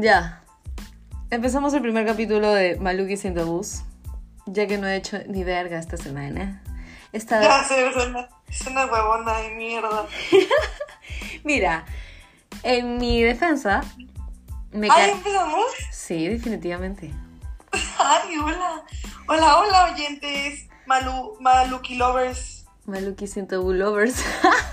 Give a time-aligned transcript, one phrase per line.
[0.00, 0.42] Ya.
[1.28, 3.82] Empezamos el primer capítulo de Maluki sin tabús.
[4.46, 6.62] Ya que no he hecho ni verga esta semana.
[7.12, 7.42] Esta...
[7.42, 10.06] Ya es una, es una huevona de mierda.
[11.44, 11.84] Mira,
[12.62, 13.82] en mi defensa,
[14.72, 15.10] me ¿Ah, cae.
[15.10, 15.66] empezamos?
[15.92, 17.12] Sí, definitivamente.
[17.98, 18.82] Ay, hola.
[19.28, 20.66] Hola, hola, oyentes.
[20.86, 22.64] Malu, Maluki lovers.
[22.86, 24.24] Maluki sin tabú lovers.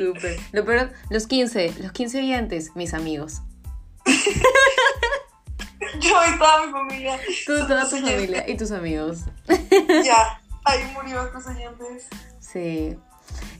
[0.00, 0.40] Súper.
[0.52, 3.42] Lo peor, los 15, los 15 oyentes, mis amigos.
[6.00, 7.18] Yo y toda mi familia.
[7.46, 9.24] Tú, toda tu familia y tus amigos.
[10.04, 12.08] Ya, ahí murió tus oyentes.
[12.38, 12.96] Sí.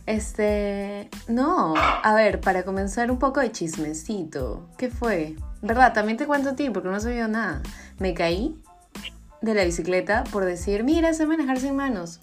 [0.07, 1.11] Este.
[1.29, 1.75] No.
[1.77, 4.67] A ver, para comenzar un poco de chismecito.
[4.79, 5.37] ¿Qué fue?
[5.61, 5.93] ¿Verdad?
[5.93, 7.63] También te cuento a ti porque no he sabido nada.
[7.99, 8.57] Me caí
[9.43, 12.21] de la bicicleta por decir, mira, sé manejar sin manos.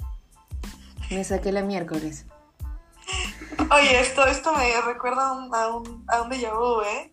[1.12, 2.26] Me saqué la miércoles.
[3.72, 7.12] Oye, esto, esto me recuerda a un, a un, a un déjà vu, ¿eh?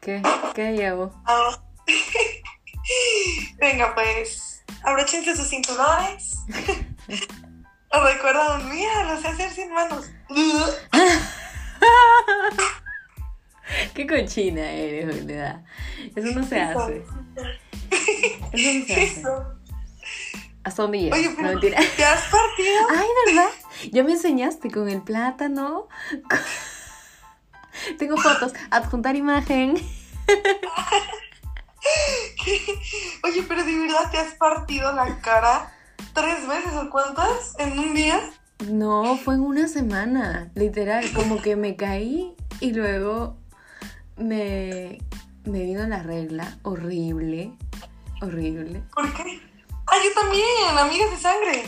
[0.00, 0.22] ¿Qué?
[0.54, 1.12] ¿Qué llevo?
[1.26, 1.58] Ah.
[3.58, 6.38] Venga, pues, abróchense sus cinturones.
[7.90, 10.10] Recuerda, mira, lo sé hacer sin manos.
[13.94, 15.64] Qué cochina eres, boluda.
[16.14, 17.02] Eso no se hace.
[18.52, 19.22] Eso no se hace.
[20.64, 21.18] ¿Hasta dónde llegas?
[21.18, 21.80] Oye, No, mentira.
[21.96, 22.86] ¿te has partido?
[22.90, 23.50] Ay, ¿verdad?
[23.92, 25.88] Ya me enseñaste con el plátano.
[27.98, 28.52] Tengo fotos.
[28.70, 29.76] Adjuntar imagen.
[33.24, 35.72] Oye, pero de verdad te has partido la cara
[36.12, 38.20] tres veces o cuántas en un día.
[38.68, 40.50] No, fue en una semana.
[40.54, 43.36] Literal, como que me caí y luego
[44.16, 44.98] me,
[45.44, 46.58] me vino la regla.
[46.62, 47.52] Horrible.
[48.20, 48.82] Horrible.
[48.92, 49.40] ¿Por qué?
[49.90, 51.64] Ah, yo también, amigas de sangre.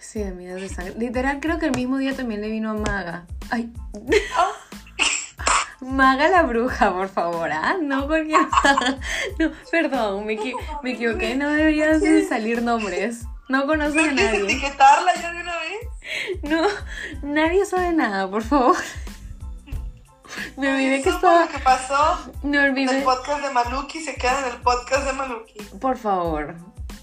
[0.00, 0.94] Sí, amigas de sangre.
[0.98, 3.26] Literal, creo que el mismo día también le vino a Maga.
[3.50, 3.72] Ay.
[5.80, 7.50] Maga la bruja, por favor.
[7.52, 8.32] Ah, no, porque.
[9.38, 11.34] No, perdón, me, equi- me equivoqué.
[11.34, 13.24] No deberían de salir nombres.
[13.48, 14.44] No conoces ¿No a quieres nadie.
[14.44, 16.40] etiquetarla ya de una vez?
[16.42, 16.66] No,
[17.22, 18.76] nadie sabe nada, por favor.
[20.56, 21.42] Me olvidé que estaba.
[21.44, 23.00] lo que pasó Me en el olvidé.
[23.02, 25.58] podcast de Maluki, se queda en el podcast de Maluki.
[25.80, 26.54] Por favor.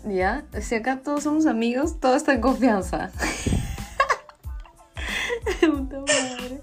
[0.05, 0.45] ¿Ya?
[0.61, 3.11] Si acá todos somos amigos, todo está en confianza.
[5.61, 6.61] Puta madre.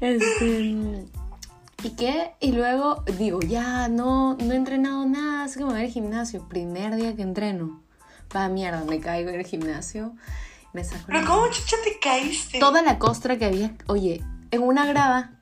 [0.00, 1.06] Este.
[1.82, 2.32] ¿Y qué?
[2.40, 6.46] Y luego digo, ya no, no he entrenado nada, así que me voy al gimnasio.
[6.48, 7.82] Primer día que entreno.
[8.34, 10.14] Va mierda, me caigo en el gimnasio.
[10.72, 12.60] Me saco Pero ¿cómo chucha te caíste?
[12.60, 15.39] toda la costra que había, oye, en una grada.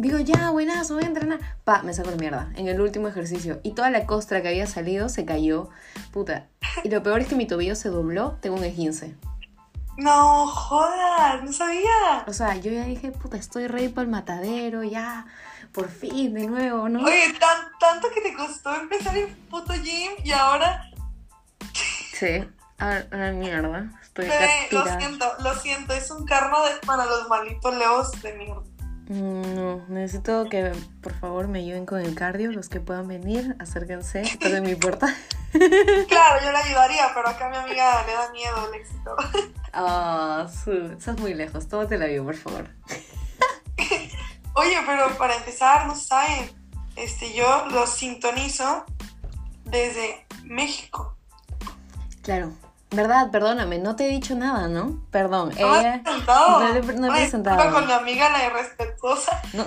[0.00, 1.40] Digo, ya, buenazo, voy a entrenar.
[1.64, 3.60] Pa, me saco la mierda en el último ejercicio.
[3.62, 5.68] Y toda la costra que había salido se cayó.
[6.10, 6.46] Puta.
[6.84, 9.14] Y lo peor es que mi tobillo se dobló, tengo un esguince.
[9.98, 12.24] No, jodas, no sabía.
[12.26, 15.26] O sea, yo ya dije, puta, estoy rey para el matadero, ya.
[15.72, 17.04] Por fin, de nuevo, ¿no?
[17.04, 20.90] Oye, tan, tanto que te costó empezar el puto gym y ahora,
[22.14, 22.48] Sí.
[22.78, 23.92] A la mierda.
[24.02, 28.32] Estoy bebé, lo siento, lo siento, es un karma de- para los malditos leos de
[28.32, 28.62] mierda.
[29.10, 30.72] Mm, No, necesito que
[31.02, 32.52] por favor me ayuden con el cardio.
[32.52, 35.06] Los que puedan venir, acérquense, toquen mi puerta.
[36.08, 39.16] Claro, yo le ayudaría, pero acá a mi amiga le da miedo el éxito.
[39.72, 41.68] Ah, su- estás muy lejos.
[41.68, 42.68] Tómate la vida, por favor.
[44.54, 46.50] Oye, pero para empezar, no saben,
[46.94, 48.84] este, yo los sintonizo
[49.64, 51.16] desde México.
[52.22, 52.52] Claro.
[52.92, 53.30] ¿Verdad?
[53.30, 55.00] Perdóname, no te he dicho nada, ¿no?
[55.12, 55.50] Perdón.
[55.58, 56.60] ¿No Ella presentado?
[56.60, 57.72] no le- no he Oye, presentado.
[57.72, 59.40] con mi amiga la irrespetuosa.
[59.52, 59.64] no-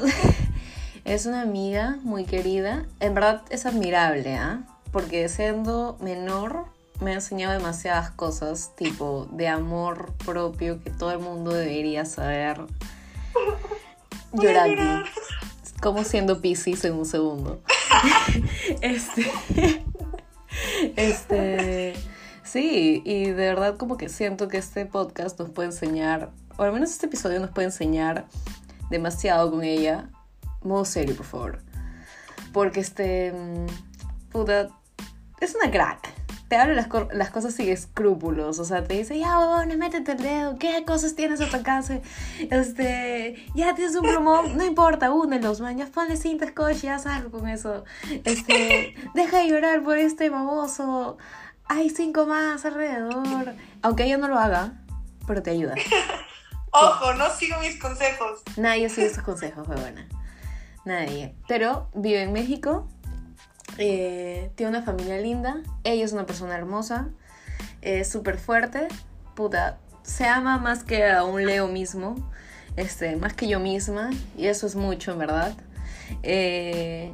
[1.06, 2.86] es una amiga muy querida.
[3.00, 4.60] En verdad es admirable, ¿ah?
[4.92, 6.66] Porque siendo menor
[7.00, 12.62] me ha enseñado demasiadas cosas, tipo de amor propio que todo el mundo debería saber.
[14.34, 15.04] Llorando.
[15.82, 17.62] como siendo Pisces en un segundo.
[18.82, 19.32] este.
[20.96, 21.73] Este.
[22.53, 26.72] Sí, y de verdad como que siento que este podcast nos puede enseñar, o al
[26.72, 28.28] menos este episodio nos puede enseñar
[28.92, 30.12] demasiado con ella.
[30.62, 31.60] Modo serio, por favor.
[32.51, 33.33] Porque este.
[33.33, 33.66] mm,
[34.31, 34.69] Puta.
[35.42, 36.07] Es una crack.
[36.48, 38.60] Te habla las, las cosas sin escrúpulos.
[38.60, 40.60] O sea, te dice, ya, bueno, métete el dedo.
[40.60, 42.04] ¿Qué cosas tienes a tu alcance?
[42.51, 43.36] Este.
[43.56, 44.44] Ya tienes un promo.
[44.44, 45.75] No importa, únelos, man.
[45.75, 47.83] Ya ponle cinta scotch, ya salgo con eso.
[48.25, 48.94] Este.
[49.16, 51.18] Deja de llorar por este baboso.
[51.68, 53.54] Hay cinco más alrededor.
[53.81, 54.74] Aunque ella no lo haga,
[55.27, 55.75] pero te ayuda.
[56.71, 58.42] Ojo, no sigo mis consejos.
[58.57, 60.07] Nadie sigue esos consejos, buena.
[60.86, 61.36] Nadie.
[61.48, 62.88] Pero vive en México.
[63.77, 65.62] eh, tiene una familia linda.
[65.83, 67.10] Ella es una persona hermosa.
[67.81, 68.88] Es súper fuerte.
[69.36, 69.80] Puta.
[70.04, 72.30] Se ama más que a un Leo mismo.
[72.75, 75.54] este, más que yo misma, y eso es mucho, en verdad.
[76.24, 77.13] Eh,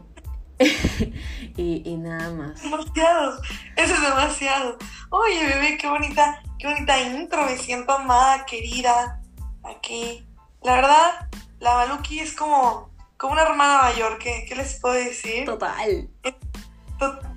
[1.57, 2.61] y, y nada más.
[2.61, 3.41] Demasiado,
[3.75, 4.77] eso es demasiado.
[5.09, 9.21] Oye, bebé, qué bonita, qué bonita intro, me siento amada, querida,
[9.63, 10.25] aquí.
[10.61, 11.29] La verdad,
[11.59, 15.45] la Maluki es como, como una hermana mayor, ¿qué, qué les puedo decir?
[15.45, 16.09] Total.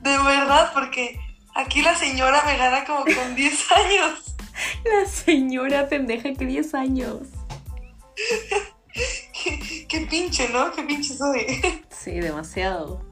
[0.00, 1.20] De verdad, porque
[1.54, 4.34] aquí la señora me gana como con 10 años.
[4.84, 7.18] La señora pendeja que 10 años.
[9.44, 10.72] qué, qué pinche, ¿no?
[10.72, 11.62] Qué pinche soy.
[11.90, 13.11] Sí, demasiado.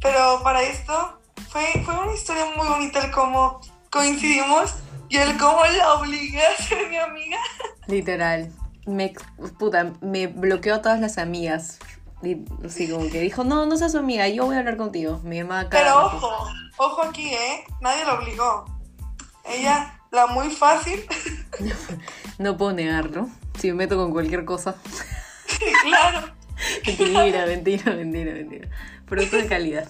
[0.00, 1.18] Pero para esto
[1.48, 3.60] fue, fue una historia muy bonita el cómo
[3.90, 4.74] coincidimos
[5.08, 7.38] y el cómo la obligué a ser mi amiga.
[7.86, 8.52] Literal.
[8.86, 9.14] Me,
[9.58, 11.78] puta, me bloqueó a todas las amigas.
[12.22, 15.20] Y, Así como que dijo, no, no seas su amiga, yo voy a hablar contigo.
[15.24, 17.64] Mi mamá Pero ojo, ojo aquí, ¿eh?
[17.80, 18.64] Nadie la obligó.
[19.44, 21.04] Ella, la muy fácil,
[22.38, 23.28] No puedo negarlo.
[23.58, 24.76] Si me meto con cualquier cosa.
[25.82, 26.35] claro.
[26.86, 28.68] Mentira, mentira, mentira, mentira.
[29.06, 29.88] Producto de calidad.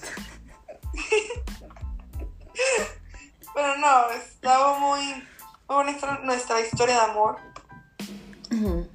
[3.54, 5.22] Pero no, estaba muy, muy
[5.68, 7.36] bonita nuestra historia de amor.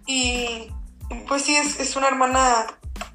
[0.06, 0.72] Y
[1.10, 2.68] y pues sí, es, es una hermana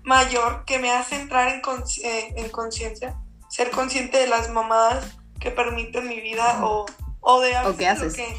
[0.04, 3.16] mayor que me hace entrar en, consci- eh, en conciencia,
[3.48, 6.84] ser consciente de las mamadas que permito en mi vida o,
[7.20, 8.14] o de a O qué lo haces.
[8.14, 8.38] que-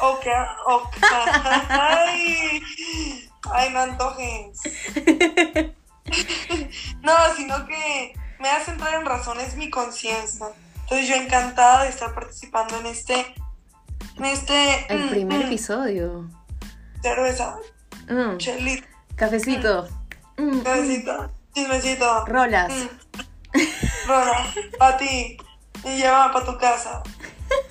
[0.00, 0.30] o que,
[0.66, 1.00] o que-
[1.70, 2.62] ay,
[3.52, 4.58] ay, no antojes.
[7.02, 10.46] No, sino que me hace entrar en razón, es mi conciencia.
[10.82, 13.34] Entonces yo encantada de estar participando en este,
[14.16, 16.30] en este El mm, primer mm, episodio.
[17.02, 17.56] cerveza,
[18.08, 18.86] Mm, chelito,
[19.16, 19.86] Cafecito.
[20.38, 22.24] Mm, Besito, chismecito.
[22.24, 22.72] Rolas.
[24.06, 24.46] Rona,
[24.78, 25.36] para ti.
[25.84, 27.02] Y lleva para tu casa.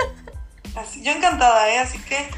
[0.76, 1.80] Así, yo encantada, ¿eh?
[1.80, 2.30] Así que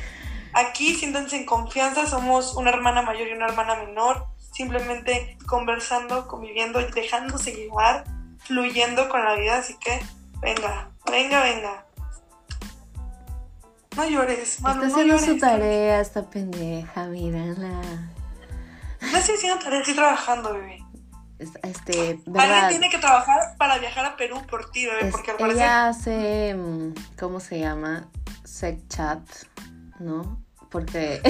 [0.59, 2.05] aquí siéntanse en confianza.
[2.07, 4.25] Somos una hermana mayor y una hermana menor.
[4.53, 8.03] Simplemente conversando, conviviendo, dejándose llevar,
[8.39, 9.57] fluyendo con la vida.
[9.59, 9.99] Así que
[10.41, 11.85] venga, venga, venga.
[13.95, 15.29] No llores, Manu, Está no haciendo llores.
[15.29, 17.81] su tarea esta pendeja, mírala.
[19.01, 20.83] No estoy haciendo tarea, estoy trabajando, bebé.
[21.37, 22.69] Es- Este, Alguien verdad.
[22.69, 25.87] tiene que trabajar para viajar a Perú por ti, bebé, Es- porque al parecer ella
[25.87, 28.09] hace, mm, ¿cómo se llama?
[28.43, 29.21] Sex chat,
[29.99, 30.41] ¿no?
[30.69, 31.21] Porque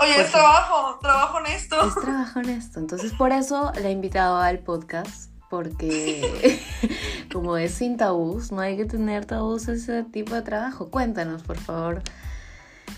[0.00, 1.86] Oye, Pues es trabajo, trabajo honesto.
[1.88, 2.80] es trabajo en esto.
[2.80, 5.30] Entonces, por eso la he invitado al podcast.
[5.50, 6.60] Porque,
[7.32, 10.90] como es sin tabús, no hay que tener tabús ese tipo de trabajo.
[10.90, 12.02] Cuéntanos, por favor,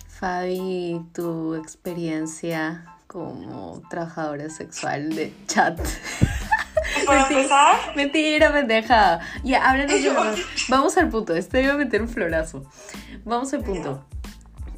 [0.08, 5.78] Fabi, tu experiencia como trabajadora sexual de chat.
[7.04, 7.40] Para Mentira.
[7.40, 9.20] empezar, Mentira, pendeja.
[9.44, 10.44] Ya, háblanos de.
[10.68, 11.34] Vamos al punto.
[11.36, 12.64] Este iba a meter un florazo.
[13.24, 14.02] Vamos al punto.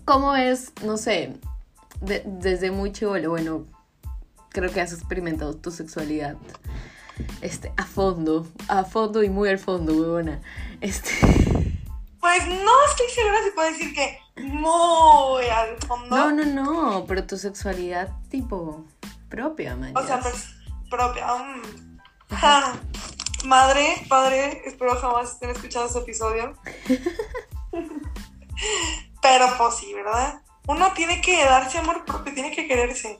[0.08, 1.36] ¿Cómo es, no sé,
[2.00, 3.66] de- desde muy chivolo, bueno,
[4.48, 6.38] creo que has experimentado tu sexualidad
[7.42, 10.40] este, a fondo, a fondo y muy al fondo, huevona.
[10.80, 11.10] Este,
[12.20, 16.16] pues no estoy segura si puedo decir que muy al fondo.
[16.16, 18.86] no, no, no, pero tu sexualidad tipo
[19.28, 19.94] propia, man.
[19.94, 20.48] O sea, pues
[20.88, 21.26] propia.
[21.34, 21.98] mm.
[22.30, 22.72] Ja.
[23.44, 26.54] Madre, padre, espero jamás estén escuchando este episodio.
[29.22, 30.42] Pero pues sí, ¿verdad?
[30.66, 33.18] Uno tiene que darse amor propio, tiene que quererse.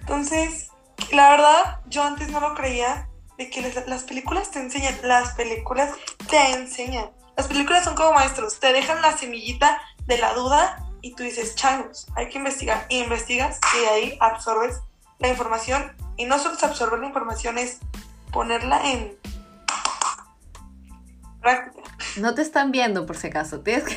[0.00, 0.70] Entonces,
[1.12, 5.34] la verdad, yo antes no lo creía de que las, las películas te enseñan, las
[5.34, 5.92] películas
[6.28, 7.10] te enseñan.
[7.36, 11.54] Las películas son como maestros, te dejan la semillita de la duda y tú dices,
[11.54, 12.86] changos, hay que investigar.
[12.88, 14.80] Y investigas y de ahí absorbes
[15.18, 15.92] la información.
[16.16, 17.78] Y no solo es absorber la información, es
[18.32, 19.16] ponerla en
[21.40, 21.88] práctica.
[22.16, 23.60] No te están viendo, por si acaso.
[23.60, 23.96] Tienes que,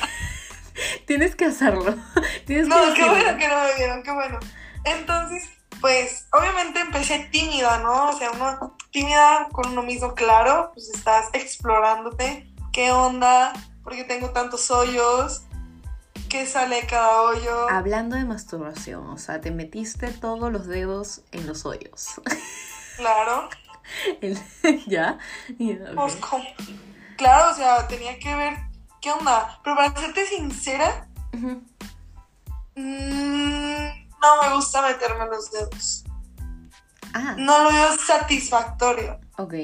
[1.06, 1.94] tienes que hacerlo.
[2.46, 4.38] Tienes No, que qué bueno que no me vieron, qué bueno.
[4.84, 5.48] Entonces,
[5.80, 8.10] pues, obviamente empecé tímida, ¿no?
[8.10, 13.52] O sea, uno tímida con uno mismo, claro, pues estás explorándote, qué onda,
[13.82, 15.44] porque tengo tantos hoyos,
[16.28, 17.68] qué sale de cada hoyo.
[17.70, 22.20] Hablando de masturbación, o sea, te metiste todos los dedos en los hoyos.
[22.96, 23.48] Claro,
[24.20, 24.38] El-
[24.86, 25.18] ¿Ya?
[25.58, 25.94] Ok.
[25.96, 26.16] pues,
[27.16, 28.54] claro, o sea, tenía que ver
[29.02, 29.58] qué onda.
[29.62, 31.06] Pero para serte sincera,
[32.74, 33.86] mm,
[34.20, 36.04] no me gusta meterme los dedos.
[37.14, 39.20] Ah, No lo veo satisfactorio.
[39.36, 39.54] ok.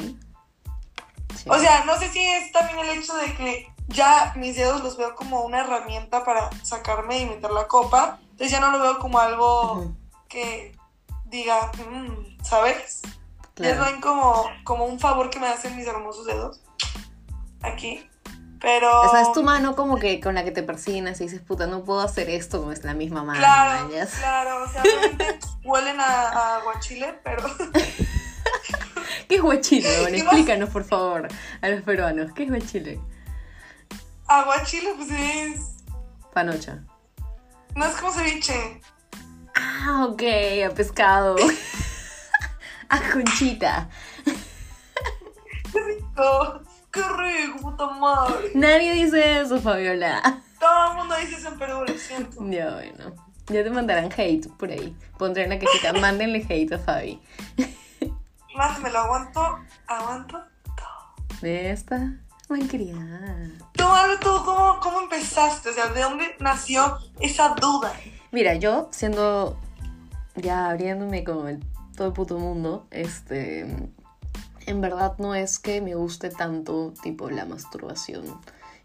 [1.36, 1.48] Sí.
[1.48, 4.96] O sea, no sé si es también el hecho de que ya mis dedos los
[4.96, 8.18] veo como una herramienta para sacarme y meter la copa.
[8.22, 9.94] Entonces ya no lo veo como algo
[10.28, 10.76] que
[11.26, 13.00] diga, "Mm", ¿sabes?
[13.02, 13.84] Ya claro.
[13.84, 16.60] ven como, como un favor que me hacen mis hermosos dedos.
[17.62, 18.08] Aquí.
[18.60, 19.02] Pero.
[19.02, 21.66] O sea, es tu mano como que con la que te persinas y dices, puta,
[21.66, 23.38] no puedo hacer esto con la misma mano.
[23.38, 24.10] Claro, mañas.
[24.18, 24.64] claro.
[24.64, 24.82] O sea,
[25.64, 27.42] huelen a, a aguachile, pero.
[29.28, 30.00] ¿Qué es guachile?
[30.02, 31.28] Bueno, explícanos, por favor,
[31.60, 32.32] a los peruanos.
[32.32, 33.00] ¿Qué es guachile?
[34.26, 35.60] aguachile, pues es.
[36.32, 36.78] Panocha.
[37.74, 38.80] No es como ceviche.
[39.54, 40.22] Ah, ok,
[40.70, 41.36] a pescado.
[42.88, 43.88] a conchita.
[44.24, 46.62] Qué rico.
[46.90, 48.50] Qué rico, puta madre.
[48.54, 50.42] Nadie dice eso, Fabiola.
[50.58, 52.50] Todo el mundo dice eso en Perú, lo siento.
[52.50, 53.14] Ya, bueno.
[53.48, 54.94] Ya te mandarán hate por ahí.
[55.16, 57.20] Pondré en la cajita, mándenle hate a Fabi.
[58.54, 59.40] Más me lo aguanto,
[59.86, 61.38] aguanto todo.
[61.40, 62.12] De esta
[62.48, 63.50] malcriada.
[63.72, 65.70] Tú, habla tú, ¿cómo, ¿cómo empezaste?
[65.70, 67.92] O sea, ¿de dónde nació esa duda?
[68.32, 69.58] Mira, yo siendo
[70.34, 71.64] ya abriéndome con el,
[71.96, 73.90] todo el puto mundo, este,
[74.68, 78.40] en verdad no es que me guste tanto tipo la masturbación.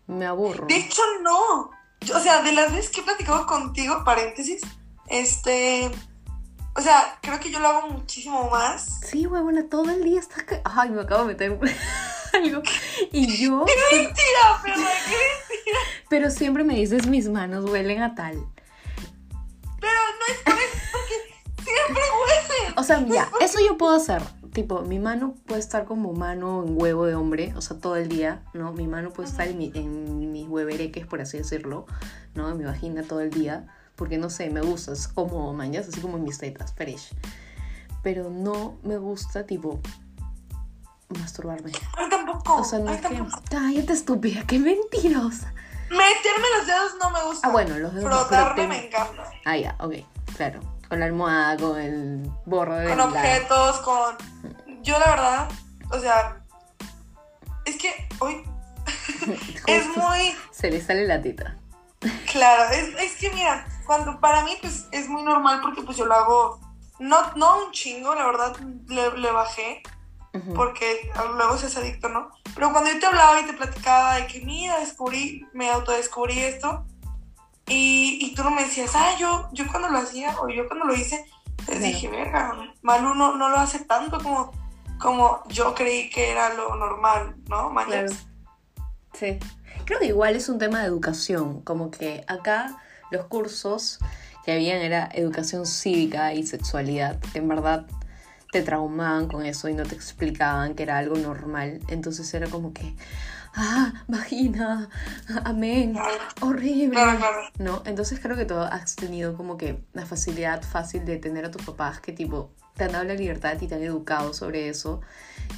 [0.08, 0.66] Me aburro.
[0.68, 1.72] De hecho, no.
[2.02, 4.62] Yo, o sea, de las veces que he platicado contigo, paréntesis,
[5.08, 5.90] este.
[6.76, 9.00] O sea, creo que yo lo hago muchísimo más.
[9.06, 10.44] Sí, huevona, todo el día estás...
[10.44, 11.52] ca- Ay, me acabo de meter
[12.34, 12.62] algo.
[13.12, 13.64] Y yo...
[13.66, 14.76] ¡Qué mentira, perra!
[14.76, 15.80] ¡Qué mentira!
[16.10, 18.44] Pero siempre me dices, mis manos huelen a tal.
[19.80, 22.74] Pero no es por eso, porque siempre huelen.
[22.76, 24.24] O sea, ya, eso yo puedo hacer.
[24.54, 28.08] Tipo, mi mano puede estar como mano en huevo de hombre, o sea, todo el
[28.08, 28.72] día, ¿no?
[28.72, 31.88] Mi mano puede estar en, mi- en mis huevereques, por así decirlo,
[32.36, 32.50] ¿no?
[32.52, 36.00] En mi vagina todo el día, porque no sé, me gusta, es como mañas, así
[36.02, 37.16] como en mis tetas, fresh.
[38.04, 39.80] Pero no me gusta, tipo,
[41.10, 41.72] masturbarme.
[41.98, 42.58] A mí tampoco.
[42.58, 43.24] O sea, no a mí es que.
[43.50, 45.54] Cállate, estúpida, qué mentirosa.
[45.90, 47.48] Meterme los dedos no me gusta.
[47.48, 49.24] Ah, bueno, los dedos Frotarme me encanta.
[49.46, 49.94] Ah, ya, ok,
[50.36, 50.60] claro.
[50.94, 54.16] Con la almohada, con el borde de Con objetos, con.
[54.84, 55.50] Yo, la verdad,
[55.90, 56.38] o sea.
[57.66, 58.44] Es que hoy
[59.66, 60.36] es muy.
[60.52, 61.58] Se le sale la teta.
[62.32, 66.06] Claro, es, es que mira, cuando para mí pues es muy normal porque pues yo
[66.06, 66.60] lo hago,
[67.00, 68.56] no, no un chingo, la verdad
[68.88, 69.82] le, le bajé,
[70.54, 72.30] porque luego se es adicto, ¿no?
[72.54, 76.86] Pero cuando yo te hablaba y te platicaba de que mira, descubrí, me autodescubrí esto,
[77.68, 80.86] y, y tú no me decías, ah, yo, yo cuando lo hacía o yo cuando
[80.86, 81.26] lo hice,
[81.66, 81.80] Claro.
[81.80, 84.52] dije, verga, Malu no, no lo hace tanto como,
[85.00, 87.70] como yo creí que era lo normal, ¿no?
[87.70, 88.12] Mañas?
[88.12, 88.90] Claro.
[89.14, 89.40] Sí.
[89.86, 92.78] Creo que igual es un tema de educación, como que acá
[93.12, 94.00] los cursos
[94.46, 97.86] que habían era educación cívica y sexualidad, que en verdad
[98.52, 101.80] te traumaban con eso y no te explicaban que era algo normal.
[101.88, 102.94] Entonces era como que,
[103.56, 104.90] ah, vagina,
[105.46, 105.98] amén,
[106.42, 107.00] horrible.
[107.60, 107.82] ¿no?
[107.86, 111.64] Entonces creo que tú has tenido como que la facilidad fácil de tener a tus
[111.64, 115.02] papás que tipo te han dado la libertad y te han educado sobre eso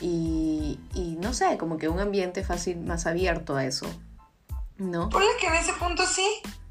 [0.02, 3.88] y, y no sé, como que un ambiente fácil más abierto a eso,
[4.78, 5.10] ¿no?
[5.10, 6.28] Ponle que en ese punto sí,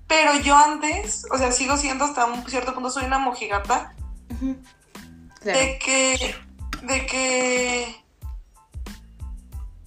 [0.07, 3.95] pero yo antes, o sea, sigo siendo hasta un cierto punto, soy una mojigata,
[5.41, 5.59] Claro.
[5.59, 6.35] de que,
[6.83, 8.04] de que,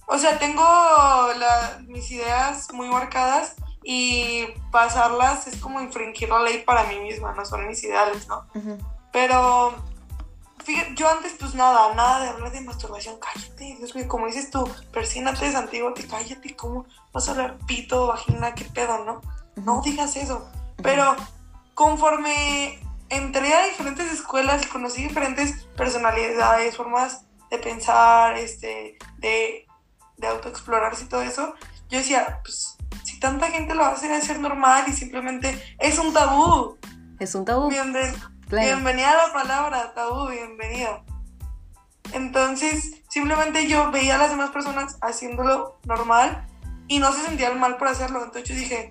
[0.08, 6.62] o sea, tengo la- mis ideas muy marcadas y pasarlas es como infringir la ley
[6.64, 8.46] para mí misma, no son mis ideales, ¿no?
[9.12, 9.74] Pero,
[10.64, 14.50] fíjate, yo antes pues nada, nada de hablar de masturbación, cállate, Dios mío, como dices
[14.50, 19.20] tú, persínate, desantiguate, cállate, ¿cómo vas a hablar pito, vagina, qué pedo, no?
[19.56, 20.50] No digas eso.
[20.82, 21.16] Pero
[21.74, 29.66] conforme entré a diferentes escuelas y conocí diferentes personalidades, formas de pensar, este, de,
[30.18, 31.54] de autoexplorarse y todo eso,
[31.88, 36.12] yo decía, pues si tanta gente lo hace debe ser normal y simplemente es un
[36.12, 36.76] tabú.
[37.18, 38.14] Es un tabú, Bienven-
[38.48, 38.66] claro.
[38.66, 41.02] Bienvenida a la palabra, tabú, bienvenida.
[42.12, 46.46] Entonces, simplemente yo veía a las demás personas haciéndolo normal
[46.88, 48.18] y no se sentían mal por hacerlo.
[48.24, 48.90] Entonces yo dije,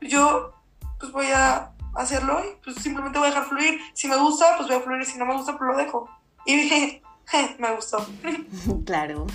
[0.00, 0.52] yo
[1.00, 3.80] pues voy a hacerlo y pues simplemente voy a dejar fluir.
[3.94, 5.04] Si me gusta, pues voy a fluir.
[5.06, 6.08] Si no me gusta, pues lo dejo.
[6.44, 8.06] Y dije, "Je, me gustó.
[8.84, 9.26] Claro,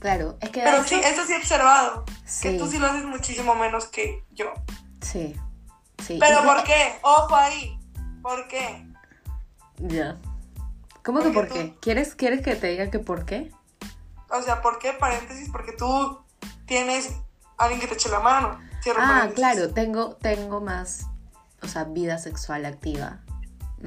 [0.00, 0.36] claro.
[0.40, 2.04] Es que Pero hecho- sí, eso sí he observado.
[2.04, 2.12] Que
[2.52, 4.52] sí, tú sí lo haces muchísimo menos que yo.
[5.00, 5.34] sí,
[6.04, 6.18] sí.
[6.20, 6.98] Pero Y- ¿por qué?
[7.02, 7.78] Ojo ahí.
[8.22, 8.86] ¿Por qué?
[9.78, 10.16] Ya.
[11.04, 11.76] ¿Cómo que por qué?
[11.82, 13.52] ¿Quieres, ¿Quieres que te diga que por qué?
[14.30, 14.92] O sea, ¿por qué?
[14.94, 16.22] Paréntesis, porque tú
[16.66, 17.10] tienes
[17.58, 18.58] alguien que te eche la mano.
[18.82, 19.34] Cierro Ah, paréntesis.
[19.36, 21.06] claro, tengo, tengo más,
[21.62, 23.20] o sea, vida sexual activa.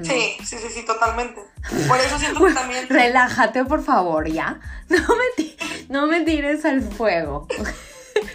[0.02, 1.40] Sí, sí, sí, sí, totalmente.
[1.88, 2.88] Por eso siento que también.
[2.88, 4.60] Relájate, por favor, ¿ya?
[4.88, 5.56] No me,
[5.88, 7.46] no me tires al fuego.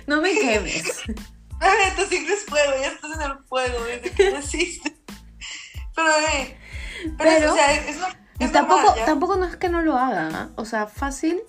[0.07, 1.01] No me quemes.
[1.05, 4.97] Tú siempre es fuego, ya estás en el fuego desde que naciste.
[5.93, 6.57] Pero, bebé.
[7.17, 7.97] Pero, Pero- o sea, es,
[8.39, 10.29] es, tampoco, tampoco no es que no lo haga.
[10.33, 10.49] ¿ah?
[10.55, 11.41] O sea, fácil.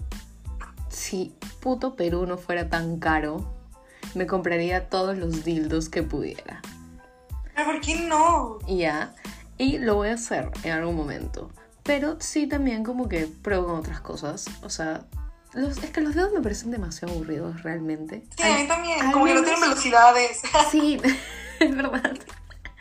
[0.89, 3.55] Si puto Perú no fuera tan caro
[4.15, 6.61] me compraría todos los dildos que pudiera.
[7.55, 8.59] Pero ¿por qué no?
[8.67, 9.15] Ya.
[9.59, 11.51] Y lo voy a hacer en algún momento.
[11.83, 14.47] Pero sí también como que pruebo con otras cosas.
[14.63, 15.05] O sea,
[15.53, 18.25] los- es que los dedos me parecen demasiado aburridos realmente.
[18.37, 19.01] Sí, a mí también.
[19.01, 20.43] al Como que no menos- tienen velocidades.
[20.71, 21.01] Sí,
[21.61, 22.15] es verdad.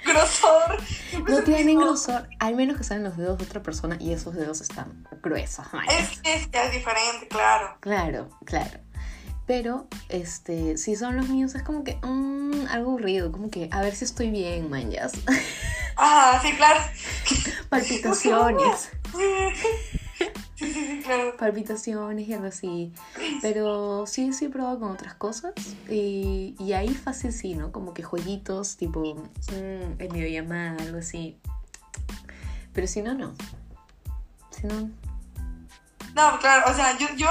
[0.05, 0.77] Grosor.
[1.29, 4.59] No tienen grosor, al menos que sean los dedos de otra persona y esos dedos
[4.59, 5.65] están gruesos.
[5.89, 7.77] Es, es, es diferente, claro.
[7.79, 8.79] Claro, claro.
[9.45, 13.81] Pero, este, si son los míos, es como que, mm, algo aburrido, como que, a
[13.81, 15.13] ver si estoy bien, manjas.
[15.95, 16.79] Ajá, sí, claro.
[17.69, 18.89] Palpitaciones,
[20.55, 21.35] Sí, sí, sí, claro.
[21.37, 22.93] palpitaciones y algo así.
[23.41, 25.53] Pero sí, sí he probado con otras cosas.
[25.89, 27.71] Y, y ahí fácil sí, ¿no?
[27.71, 31.37] Como que jueguitos, tipo, mm, en videollamada, algo así.
[32.73, 33.33] Pero si no, no.
[34.51, 34.89] Si no,
[36.15, 37.27] No, claro, o sea, yo, yo,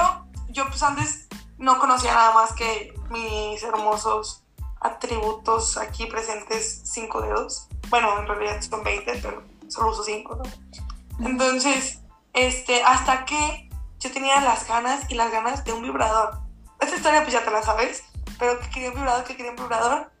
[0.49, 1.27] yo pues antes
[1.57, 4.43] no conocía nada más que mis hermosos
[4.81, 7.67] atributos aquí presentes, cinco dedos.
[7.93, 11.27] Bueno, en realidad son 20, pero solo uso cinco, ¿no?
[11.27, 11.99] Entonces,
[12.33, 13.69] este, hasta que
[13.99, 16.39] yo tenía las ganas y las ganas de un vibrador.
[16.79, 18.03] Esta historia pues ya te la sabes,
[18.39, 20.11] pero que quería un vibrador, que quería un vibrador.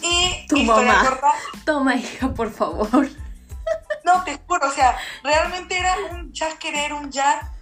[0.00, 1.06] Y Tu historia mamá.
[1.10, 1.32] corta,
[1.66, 2.88] Toma, hija, por favor.
[4.04, 7.52] no, te juro, o sea, realmente era un ya querer, un ya,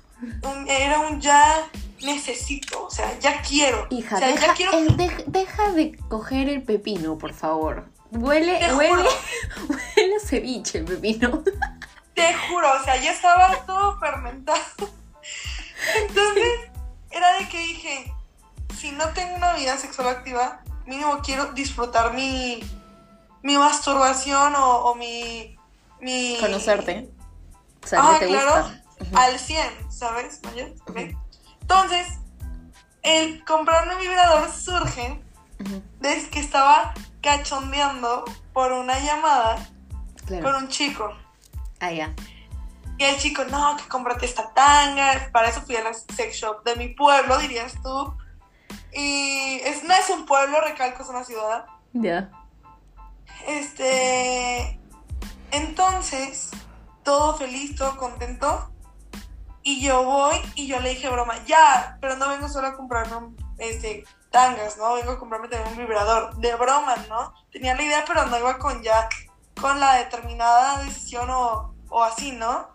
[0.45, 1.67] un- era un ya
[2.05, 3.89] necesito, o sea, ya quiero.
[3.91, 4.73] Hija, o sea, deja, ya quiero.
[4.79, 7.89] el- deja de coger el pepino, por favor.
[8.13, 9.11] Huele, Te huele, juro.
[9.97, 11.43] huele a ceviche el pepino.
[12.15, 14.59] Te juro, o sea, ya estaba todo fermentado.
[15.97, 16.71] Entonces,
[17.11, 18.15] era de que dije,
[18.79, 22.61] si no tengo una vida sexual activa, mínimo quiero disfrutar mi,
[23.43, 25.59] mi masturbación o, o mi,
[26.01, 26.37] mi...
[26.41, 27.11] Conocerte.
[27.85, 29.21] Saber Ah, que te claro, gusta.
[29.21, 30.41] Al 100, ¿sabes?
[31.61, 32.07] Entonces,
[33.03, 35.21] el comprarme un vibrador surge
[36.01, 36.95] desde que estaba
[37.27, 39.69] cachondeando por una llamada
[40.29, 41.13] con un chico.
[41.81, 42.15] Ah, ya.
[42.99, 45.29] Y el chico, no, que cómprate esta tanga.
[45.33, 48.17] Para eso fui a la sex shop de mi pueblo, dirías tú.
[48.93, 51.67] Y es, no es un pueblo, recalco, es una ciudad.
[51.95, 52.31] Ya.
[53.49, 54.79] Este.
[55.51, 56.51] Entonces,
[57.03, 58.71] todo feliz, todo contento.
[59.65, 63.17] Y yo voy y yo le dije, broma, ya, pero no vengo solo a comprarme
[63.17, 64.05] un, este,
[64.37, 64.93] tangas, ¿no?
[64.93, 66.37] Vengo a comprarme también un vibrador.
[66.37, 67.33] De broma, ¿no?
[67.51, 69.09] Tenía la idea, pero no iba con ya,
[69.59, 72.69] con la determinada decisión o, o así, ¿no?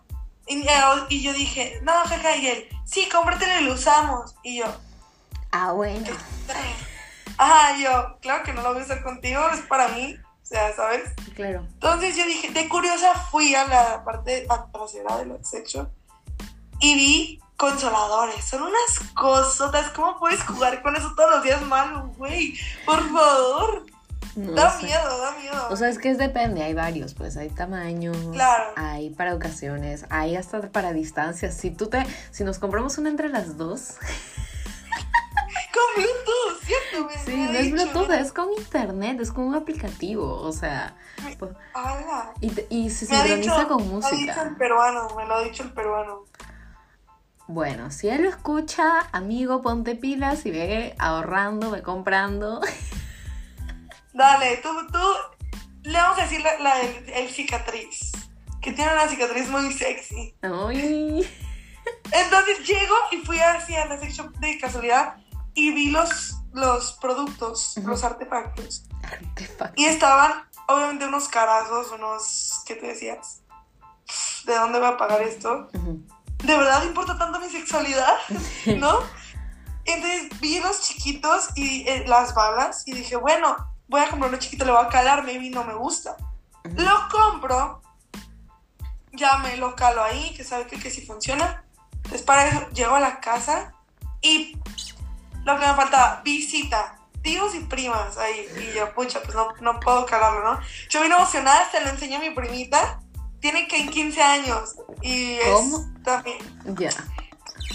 [0.48, 0.66] Y,
[1.08, 4.34] y yo dije, no, jaja, y él, sí, cómpratelo y lo usamos.
[4.42, 4.66] Y yo,
[5.52, 6.04] Ah, bueno.
[7.38, 10.74] ajá, yo, claro que no lo voy a usar contigo, es para mí, o sea,
[10.74, 11.12] ¿sabes?
[11.36, 11.60] Claro.
[11.60, 15.88] Entonces yo dije, de curiosa fui a la parte trasera de la shop
[16.80, 18.44] y vi consoladores.
[18.44, 19.88] Son unas cosotas.
[19.90, 22.54] ¿Cómo puedes jugar con eso todos los días malo, güey?
[22.84, 23.84] Por favor.
[24.34, 24.86] No da sé.
[24.86, 25.68] miedo, da miedo.
[25.70, 28.64] O sea, es que es depende, hay varios, pues hay tamaños, Claro.
[28.76, 31.54] hay para ocasiones, hay hasta para distancias.
[31.54, 33.96] Si tú te, si nos compramos una entre las dos,
[35.74, 37.06] con Bluetooth, ¿cierto?
[37.08, 40.96] Me- sí, me no es Bluetooth, es con internet, es con un aplicativo, o sea,
[41.38, 41.52] pues,
[42.40, 44.54] y, y se sincroniza con me ha dicho el música.
[44.58, 46.24] peruano, me lo ha dicho el peruano.
[47.48, 52.60] Bueno, si él lo escucha, amigo, ponte pilas y ve ahorrando, ve comprando.
[54.14, 54.98] Dale, tú, tú,
[55.82, 58.12] le vamos a decir la, la- el, el cicatriz.
[58.60, 60.36] Que tiene una cicatriz muy sexy.
[60.42, 61.28] Ay,
[62.12, 65.16] Entonces llego y fui hacia la shop de casualidad
[65.54, 68.84] y vi los, los productos, los artefactos.
[69.02, 69.74] artefacto.
[69.76, 70.32] Y estaban,
[70.68, 72.60] obviamente, unos carazos, unos.
[72.66, 73.42] ¿Qué te decías?
[74.46, 75.68] ¿De dónde voy a pagar esto?
[75.74, 76.06] Ujú.
[76.42, 78.14] ¿De verdad importa tanto mi sexualidad?
[78.78, 78.98] ¿No?
[79.84, 83.56] Entonces vi los chiquitos y eh, las balas y dije, bueno,
[83.88, 86.16] voy a comprar uno chiquito, le voy a calar, maybe no me gusta.
[86.64, 87.82] Lo compro,
[89.12, 91.64] ya me lo calo ahí, que sabe que, que sí funciona.
[91.96, 93.74] Entonces para eso llego a la casa
[94.20, 94.56] y
[95.44, 98.46] lo que me faltaba, visita, tíos y primas ahí.
[98.56, 100.60] Y yo, pucha, pues no, no puedo calarlo, ¿no?
[100.88, 103.01] Yo vine emocionada, se lo enseñé a mi primita,
[103.42, 105.84] tiene que 15 años y es ¿Cómo?
[106.02, 106.38] también...
[106.78, 106.90] Ya.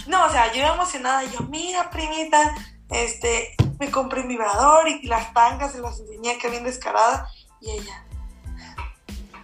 [0.08, 2.56] No, o sea, yo iba emocionada, yo, mira, primita,
[2.90, 7.30] este, me compré un vibrador y las tangas se las enseñé, que bien descarada.
[7.62, 8.04] Y ella,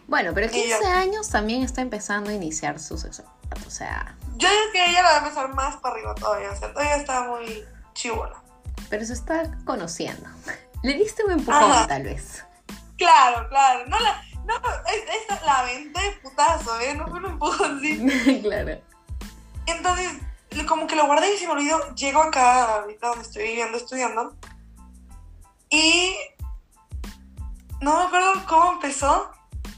[0.07, 3.33] Bueno, pero Y yo- 15 años también está empezando a iniciar su sexualidad.
[3.67, 6.55] O sea, yo digo que ella la va a empezar más para arriba todavía, o
[6.55, 8.41] sea, todavía está muy chivola.
[8.89, 10.27] pero se está conociendo.
[10.83, 11.87] Le diste un empujón, Ajá.
[11.87, 12.43] tal vez.
[12.97, 14.53] Claro, claro, no la, no,
[14.87, 16.93] es- esta la venta de putazo, ¿eh?
[16.95, 18.41] No fue un empujón así.
[18.41, 18.81] claro.
[19.65, 20.11] Entonces,
[20.67, 21.93] como que lo guardé y se me olvidó.
[21.95, 24.35] Llego acá, ahorita donde estoy viviendo, estudiando.
[25.69, 26.15] Y
[27.81, 29.31] no me acuerdo cómo empezó,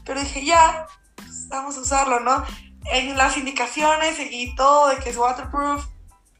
[0.04, 2.44] pero dije, ya, pues, vamos a usarlo, ¿no?
[2.92, 5.84] En las indicaciones seguí todo de que es waterproof,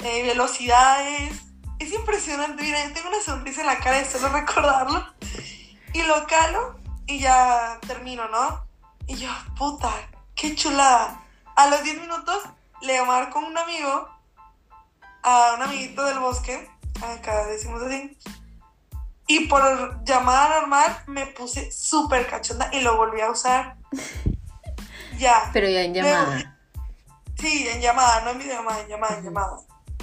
[0.00, 1.42] eh, velocidades.
[1.78, 5.04] Es impresionante, miren, tengo una sonrisa en la cara de solo recordarlo.
[5.92, 6.75] Y lo calo
[7.07, 8.66] y ya termino, ¿no?
[9.07, 9.90] Y yo, puta,
[10.35, 11.23] qué chulada.
[11.55, 12.42] A los 10 minutos
[12.83, 14.09] le marco a un amigo,
[15.23, 16.69] a un amiguito del bosque,
[17.03, 18.16] acá decimos así,
[19.27, 23.77] y por llamada normal me puse súper cachonda y lo volví a usar.
[25.19, 25.49] Ya.
[25.55, 26.59] Pero ya en llamada.
[27.38, 29.57] sí, en llamada, no en videollamada, en llamada, en llamada.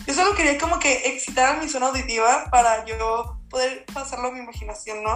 [0.08, 4.40] Yo solo quería como que excitar mi zona auditiva para yo poder pasarlo a mi
[4.40, 5.16] imaginación, ¿no?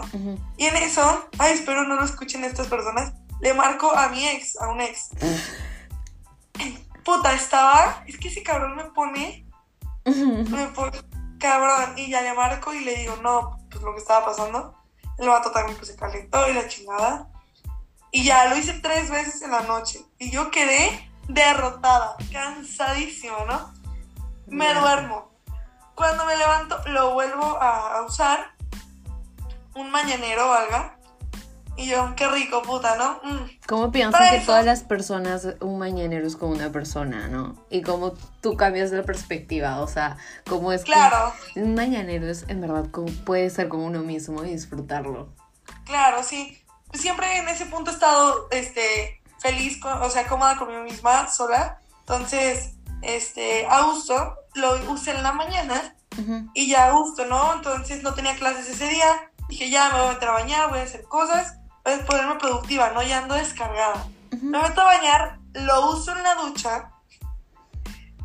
[0.57, 4.61] Y en eso, ay, espero no lo escuchen estas personas, le marco a mi ex,
[4.61, 5.09] a un ex.
[7.03, 9.47] Puta, estaba, es que ese cabrón me pone,
[10.05, 10.99] me pone,
[11.39, 14.75] cabrón, y ya le marco y le digo, no, pues lo que estaba pasando.
[15.17, 17.31] El vato también pues se calentó y la chingada.
[18.11, 20.05] Y ya lo hice tres veces en la noche.
[20.19, 23.73] Y yo quedé derrotada, cansadísima, ¿no?
[24.45, 25.31] Me duermo.
[25.97, 28.51] Cuando me levanto, lo vuelvo a, usar.
[29.73, 30.95] Un mañanero, valga.
[31.75, 33.19] Y yo, qué rico, puta, ¿no?
[33.23, 33.49] Mm.
[33.65, 37.55] ¿Cómo piensas que todas las personas, un mañanero es como una persona, ¿no?
[37.71, 41.33] Y cómo tú cambias la perspectiva, o sea, cómo es claro.
[41.55, 45.29] que un mañanero es en verdad como puede ser con uno mismo y disfrutarlo.
[45.85, 46.63] Claro, sí.
[46.93, 51.81] Siempre en ese punto he estado este, feliz, o sea, cómoda conmigo misma, sola.
[52.01, 55.95] Entonces, este, a gusto, lo usé en la mañana
[56.53, 57.53] y ya a gusto, ¿no?
[57.53, 59.31] Entonces no tenía clases ese día.
[59.49, 61.57] Dije, ya me voy a meter a bañar, voy a hacer cosas
[62.05, 63.01] ponerme productiva, ¿no?
[63.01, 64.07] Ya ando descargada.
[64.41, 66.91] Me meto a bañar, lo uso en la ducha,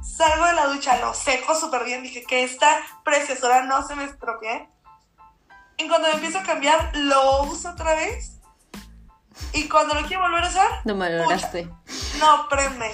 [0.02, 4.04] salgo de la ducha, lo seco súper bien, dije que esta preciosura no se me
[4.04, 4.68] estropee.
[5.78, 8.40] Y cuando me empiezo a cambiar, lo uso otra vez.
[9.52, 11.68] Y cuando lo quiero volver a usar, no me lograste.
[12.18, 12.90] No prende.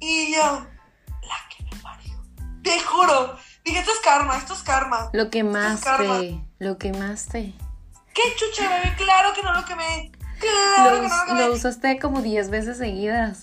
[0.00, 0.66] Y yo,
[2.62, 3.36] Te juro.
[3.64, 5.10] Dije, esto es karma, esto es karma.
[5.12, 6.40] Lo que más te.
[6.58, 7.54] Lo que más te.
[8.14, 8.94] ¿Qué chucha, bebé?
[8.96, 10.12] Claro que no lo quemé.
[10.40, 11.46] Claro lo, que no lo quemé.
[11.46, 13.42] Lo usaste como 10 veces seguidas.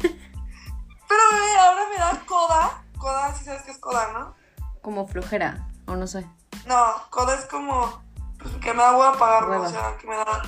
[0.00, 2.84] Pero bebé, ahora me da coda.
[2.98, 4.34] Coda, si sabes qué es coda, ¿no?
[4.80, 6.26] Como flojera, o no sé.
[6.66, 8.02] No, coda es como
[8.38, 10.42] pues, que me da hueva pagarlo, o sea, que me da.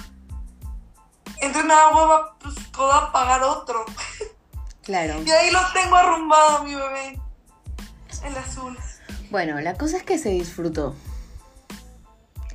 [1.40, 3.84] Entonces me da hueva, pues, coda pagar otro.
[4.84, 5.22] Claro.
[5.22, 7.18] y ahí lo tengo arrumbado, mi bebé.
[8.24, 8.76] El azul.
[9.30, 10.94] Bueno, la cosa es que se disfrutó.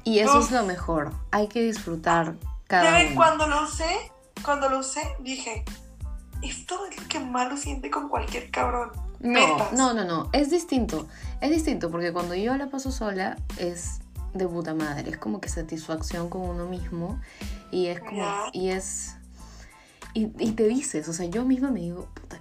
[0.04, 1.14] Y eso es lo mejor.
[1.32, 2.36] Hay que disfrutar
[2.68, 3.16] cada uno.
[3.16, 4.12] Cuando lo usé,
[4.44, 5.64] cuando lo usé, dije,
[6.42, 8.92] esto es lo que malo siente con cualquier cabrón.
[9.20, 10.30] No, no, no, no.
[10.32, 11.08] Es distinto.
[11.42, 14.00] Es distinto porque cuando yo la paso sola es
[14.34, 15.12] de puta madre.
[15.12, 17.20] Es como que satisfacción con uno mismo.
[17.72, 18.26] Y es como.
[18.54, 19.16] Y es.
[20.16, 22.40] Y, y, te dices, o sea, yo misma me digo, puta,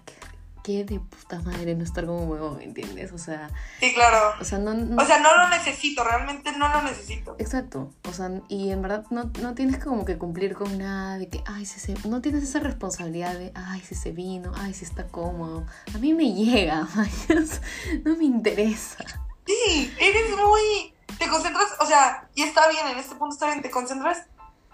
[0.68, 3.11] que de puta madre no estar como huevo, ¿me entiendes?
[3.12, 3.48] O sea...
[3.81, 4.35] Sí, claro.
[4.38, 7.37] O sea, no, o sea, no lo necesito, realmente no lo necesito.
[7.38, 7.90] Exacto.
[8.07, 11.42] O sea, y en verdad no, no tienes como que cumplir con nada de que,
[11.46, 11.94] ay, si se...
[12.07, 15.64] No tienes esa responsabilidad de, ay, si se vino, ay, si está cómodo.
[15.94, 16.87] A mí me llega,
[18.04, 19.07] no me interesa.
[19.46, 20.92] Sí, eres muy...
[21.18, 24.26] Te concentras, o sea, y está bien, en este punto está bien, te concentras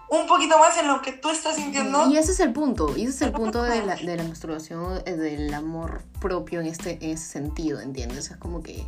[0.09, 2.09] un poquito más en lo que tú estás sintiendo.
[2.09, 5.01] Y ese es el punto, y ese es el punto de la, de la masturbación,
[5.05, 8.31] eh, del amor propio en, este, en ese sentido, ¿entiendes?
[8.31, 8.85] Es como que,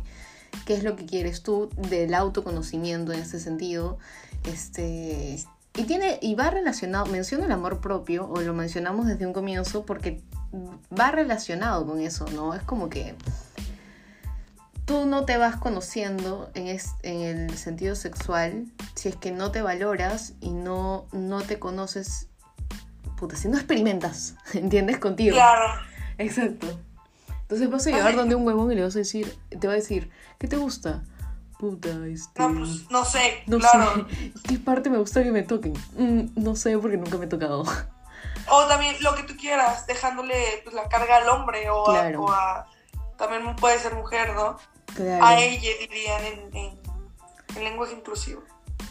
[0.64, 3.98] ¿qué es lo que quieres tú del autoconocimiento en ese sentido?
[4.44, 5.44] Este,
[5.76, 9.84] y, tiene, y va relacionado, menciono el amor propio, o lo mencionamos desde un comienzo,
[9.84, 10.22] porque
[10.98, 12.54] va relacionado con eso, ¿no?
[12.54, 13.14] Es como que
[14.88, 16.66] tú no te vas conociendo en,
[17.02, 17.20] en,
[17.50, 22.28] el sentido sexual si es que no te valoras y no, no te conoces,
[23.18, 24.98] puta, si no experimentas, ¿entiendes?
[24.98, 25.36] Contigo.
[25.36, 25.78] Claro.
[26.16, 26.66] Exacto.
[27.42, 29.76] Entonces vas a llegar donde un huevón y le vas a decir, te va a
[29.76, 31.02] decir, ¿qué te gusta?
[31.58, 32.42] Puta, este...
[32.42, 34.06] No, pues, no sé, no claro.
[34.08, 34.32] sé.
[34.48, 35.74] ¿Qué parte me gusta que me toquen?
[35.98, 37.64] Mm, no sé, porque nunca me he tocado.
[38.50, 42.66] O también lo que tú quieras, dejándole pues, la carga al hombre o, o a...
[43.18, 44.56] También puede ser mujer, ¿no?
[45.00, 48.42] A ella dirían en, lenguaje inclusivo.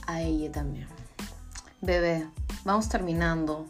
[0.05, 0.87] A ella también.
[1.81, 2.27] Bebé,
[2.63, 3.67] vamos terminando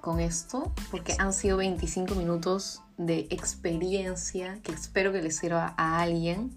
[0.00, 6.00] con esto porque han sido 25 minutos de experiencia que espero que les sirva a
[6.00, 6.56] alguien.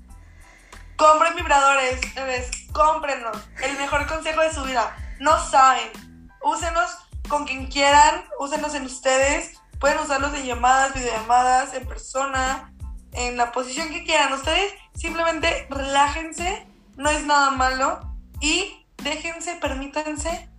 [0.98, 3.38] Compren vibradores, bebés, cómprenlos.
[3.64, 4.96] El mejor consejo de su vida.
[5.20, 5.90] No saben.
[6.44, 6.92] Úsenos
[7.28, 9.60] con quien quieran, úsenos en ustedes.
[9.80, 12.72] Pueden usarlos en llamadas, videollamadas, en persona,
[13.14, 14.34] en la posición que quieran.
[14.34, 18.00] Ustedes simplemente relájense, no es nada malo
[18.42, 20.50] y déjense, permítanse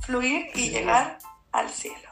[0.00, 1.18] fluir y llegar
[1.52, 2.08] al cielo.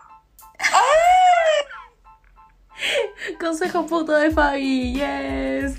[3.40, 5.78] Consejo puto de Fabi, yes.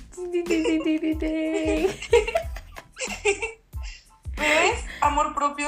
[4.38, 4.86] ¿Ves?
[5.02, 5.68] Amor propio,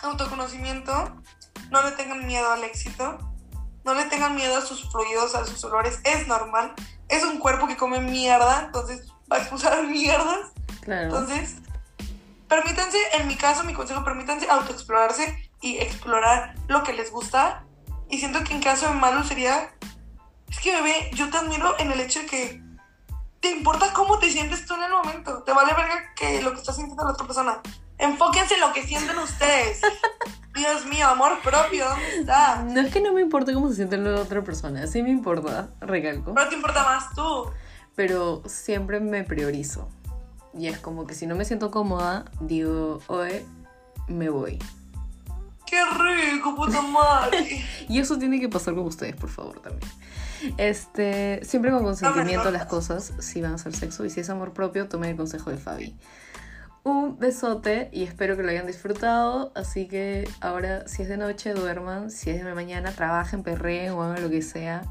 [0.00, 1.22] autoconocimiento,
[1.70, 3.18] no le tengan miedo al éxito,
[3.84, 6.74] no le tengan miedo a sus fluidos, a sus olores, es normal.
[7.08, 10.52] Es un cuerpo que come mierda, entonces va a expulsar mierdas.
[10.82, 11.04] Claro.
[11.04, 11.56] Entonces,
[12.48, 17.64] permítanse, en mi caso, mi consejo, permítanse autoexplorarse y explorar lo que les gusta.
[18.10, 19.70] Y siento que en caso de malo sería,
[20.48, 22.62] es que bebé, yo te admiro en el hecho de que
[23.40, 25.42] te importa cómo te sientes tú en el momento.
[25.42, 27.60] Te vale verga que lo que está sintiendo la otra persona.
[27.98, 29.80] Enfóquense en lo que sienten ustedes.
[30.58, 32.64] Dios mío, amor propio, ¿dónde está?
[32.64, 35.68] No es que no me importe cómo se siente la otra persona, sí me importa,
[35.80, 36.34] recalco.
[36.34, 37.50] Pero te importa más tú.
[37.94, 39.88] Pero siempre me priorizo.
[40.54, 43.46] Y es como que si no me siento cómoda, digo, oye,
[44.08, 44.58] me voy.
[45.64, 47.64] Qué rico, puta madre.
[47.88, 49.90] Y eso tiene que pasar con ustedes, por favor, también.
[50.56, 54.52] Este, siempre con consentimiento las cosas, si van a hacer sexo y si es amor
[54.52, 55.96] propio, tomen el consejo de Fabi.
[56.88, 59.52] Un besote y espero que lo hayan disfrutado.
[59.54, 62.10] Así que ahora, si es de noche, duerman.
[62.10, 64.84] Si es de mañana, trabajen, perreen o hagan lo que sea.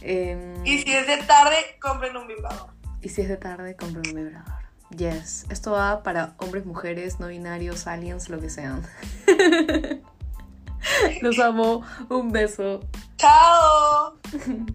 [0.00, 2.70] Em, Y si es de tarde, compren un vibrador.
[3.00, 4.60] y si es de tarde, compren un vibrador.
[4.96, 5.46] Yes.
[5.50, 8.82] Esto va para hombres, mujeres, no binarios, aliens, lo que sean.
[11.22, 11.84] Los amo.
[12.08, 12.80] Un beso.
[13.18, 14.18] ¡Chao!